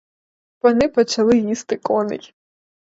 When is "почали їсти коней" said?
0.89-2.33